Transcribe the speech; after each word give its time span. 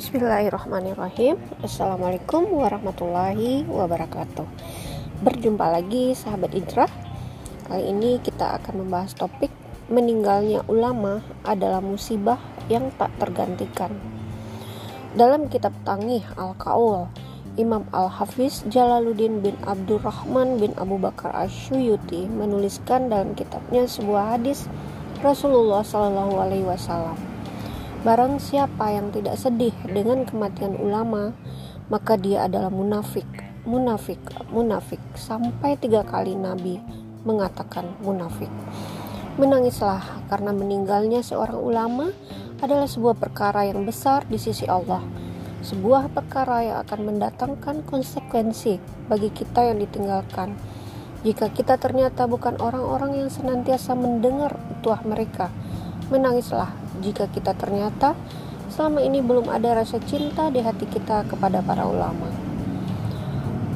Bismillahirrahmanirrahim. 0.00 1.36
Assalamualaikum 1.60 2.48
warahmatullahi 2.56 3.68
wabarakatuh. 3.68 4.48
Berjumpa 5.20 5.68
lagi 5.68 6.16
sahabat 6.16 6.56
Idrah 6.56 6.88
Kali 7.68 7.84
ini 7.84 8.16
kita 8.16 8.56
akan 8.56 8.80
membahas 8.80 9.12
topik 9.12 9.52
Meninggalnya 9.92 10.64
ulama 10.72 11.20
adalah 11.44 11.84
musibah 11.84 12.40
yang 12.72 12.88
tak 12.96 13.12
tergantikan. 13.20 13.92
Dalam 15.20 15.52
kitab 15.52 15.76
Tangih 15.84 16.24
Al-Kaul 16.32 17.04
Imam 17.60 17.84
Al-Hafiz 17.92 18.64
Jalaluddin 18.72 19.44
bin 19.44 19.52
Abdurrahman 19.68 20.64
bin 20.64 20.72
Abu 20.80 20.96
Bakar 20.96 21.36
Asyuyuti 21.36 22.24
menuliskan 22.24 23.12
dalam 23.12 23.36
kitabnya 23.36 23.84
sebuah 23.84 24.40
hadis 24.40 24.64
Rasulullah 25.20 25.84
Shallallahu 25.84 26.64
Wasallam 26.64 27.29
Barang 28.00 28.40
siapa 28.40 28.96
yang 28.96 29.12
tidak 29.12 29.36
sedih 29.36 29.76
dengan 29.84 30.24
kematian 30.24 30.72
ulama, 30.80 31.36
maka 31.92 32.16
dia 32.16 32.48
adalah 32.48 32.72
munafik, 32.72 33.28
munafik, 33.68 34.16
munafik. 34.48 34.96
Sampai 35.12 35.76
tiga 35.76 36.00
kali 36.08 36.32
Nabi 36.32 36.80
mengatakan 37.28 37.92
munafik. 38.00 38.48
Menangislah 39.36 40.00
karena 40.32 40.56
meninggalnya 40.56 41.20
seorang 41.20 41.60
ulama 41.60 42.08
adalah 42.64 42.88
sebuah 42.88 43.20
perkara 43.20 43.68
yang 43.68 43.84
besar 43.84 44.24
di 44.32 44.40
sisi 44.40 44.64
Allah. 44.64 45.04
Sebuah 45.60 46.08
perkara 46.08 46.64
yang 46.64 46.76
akan 46.88 47.04
mendatangkan 47.04 47.84
konsekuensi 47.84 48.80
bagi 49.12 49.28
kita 49.28 49.60
yang 49.60 49.76
ditinggalkan. 49.76 50.56
Jika 51.20 51.52
kita 51.52 51.76
ternyata 51.76 52.24
bukan 52.24 52.56
orang-orang 52.64 53.20
yang 53.20 53.28
senantiasa 53.28 53.92
mendengar 53.92 54.56
tuah 54.80 55.04
mereka, 55.04 55.52
menangislah 56.10 56.74
jika 57.00 57.30
kita 57.30 57.56
ternyata 57.56 58.18
selama 58.70 59.02
ini 59.02 59.22
belum 59.22 59.50
ada 59.50 59.82
rasa 59.82 59.98
cinta 60.02 60.50
di 60.50 60.62
hati 60.62 60.86
kita 60.86 61.26
kepada 61.26 61.62
para 61.62 61.86
ulama. 61.86 62.30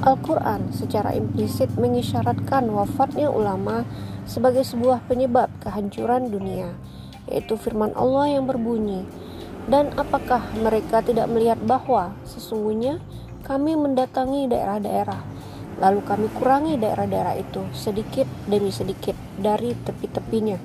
Al-Quran 0.04 0.68
secara 0.77 1.16
implisit 1.16 1.72
mengisyaratkan 1.80 2.68
wafatnya 2.68 3.32
ulama 3.32 3.88
sebagai 4.28 4.60
sebuah 4.60 5.00
penyebab 5.08 5.48
kehancuran 5.64 6.28
dunia, 6.28 6.77
yaitu 7.24 7.56
firman 7.56 7.96
Allah 7.96 8.36
yang 8.36 8.44
berbunyi, 8.44 9.08
dan 9.64 9.96
apakah 9.96 10.44
mereka 10.60 11.00
tidak 11.00 11.24
melihat 11.32 11.56
bahwa 11.64 12.12
sesungguhnya 12.28 13.00
kami 13.48 13.80
mendatangi 13.80 14.44
daerah-daerah, 14.52 15.20
lalu 15.80 16.00
kami 16.05 16.28
kurangi 16.36 16.77
daerah-daerah 16.77 17.40
itu 17.40 17.64
sedikit 17.72 18.28
demi 18.44 18.68
sedikit 18.68 19.16
dari 19.40 19.72
tepi-tepinya. 19.72 20.60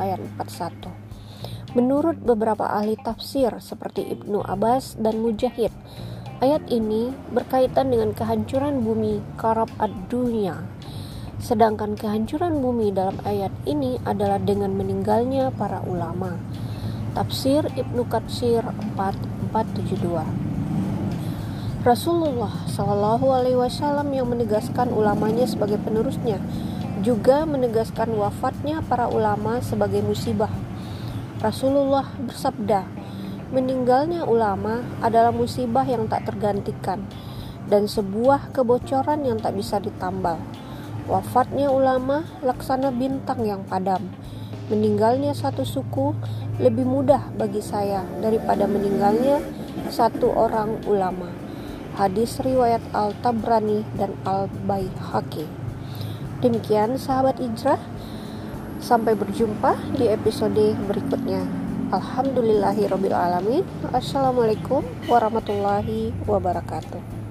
Ayat 0.00 0.16
41. 0.40 1.76
Menurut 1.76 2.16
beberapa 2.24 2.72
ahli 2.72 2.96
tafsir 2.96 3.52
seperti 3.60 4.08
Ibnu 4.08 4.40
Abbas 4.40 4.96
dan 4.96 5.20
Mujahid, 5.20 5.68
ayat 6.40 6.64
ini 6.72 7.12
berkaitan 7.36 7.92
dengan 7.92 8.16
kehancuran 8.16 8.80
bumi 8.80 9.20
Karab 9.36 9.68
ad-dunya. 9.76 10.64
Sedangkan 11.36 12.00
kehancuran 12.00 12.64
bumi 12.64 12.96
dalam 12.96 13.20
ayat 13.28 13.52
ini 13.68 14.00
adalah 14.08 14.40
dengan 14.40 14.72
meninggalnya 14.72 15.52
para 15.52 15.84
ulama. 15.84 16.40
Tafsir 17.12 17.68
Ibnu 17.76 18.08
Katsir 18.08 18.64
4472. 18.96 21.84
Rasulullah 21.84 22.64
Shallallahu 22.72 23.36
Alaihi 23.36 23.60
Wasallam 23.60 24.16
yang 24.16 24.32
menegaskan 24.32 24.96
ulamanya 24.96 25.44
sebagai 25.44 25.76
penerusnya 25.84 26.40
juga 27.04 27.44
menegaskan 27.44 28.08
wafatnya 28.16 28.80
para 28.80 29.10
ulama 29.10 29.60
sebagai 29.60 30.00
musibah. 30.00 30.48
Rasulullah 31.44 32.08
bersabda, 32.16 32.88
meninggalnya 33.52 34.24
ulama 34.24 34.80
adalah 35.04 35.28
musibah 35.28 35.84
yang 35.84 36.08
tak 36.08 36.24
tergantikan 36.24 37.04
dan 37.68 37.84
sebuah 37.84 38.54
kebocoran 38.56 39.28
yang 39.28 39.36
tak 39.36 39.52
bisa 39.58 39.76
ditambal. 39.76 40.40
Wafatnya 41.06 41.70
ulama 41.70 42.26
laksana 42.42 42.90
bintang 42.90 43.44
yang 43.46 43.62
padam. 43.68 44.02
Meninggalnya 44.66 45.30
satu 45.36 45.62
suku 45.62 46.16
lebih 46.58 46.82
mudah 46.82 47.30
bagi 47.38 47.62
saya 47.62 48.02
daripada 48.18 48.66
meninggalnya 48.66 49.38
satu 49.92 50.32
orang 50.34 50.82
ulama. 50.88 51.30
Hadis 51.94 52.42
riwayat 52.42 52.82
Al-Tabrani 52.90 53.86
dan 53.94 54.16
Al-Baihaqi. 54.26 55.65
Demikian 56.44 57.00
sahabat 57.00 57.40
Ijrah. 57.40 57.80
Sampai 58.76 59.16
berjumpa 59.16 59.72
di 59.96 60.04
episode 60.12 60.76
berikutnya. 60.84 61.40
Alhamdulillahirobbilalamin. 61.96 63.64
Assalamualaikum 63.88 64.84
warahmatullahi 65.08 66.12
wabarakatuh. 66.28 67.25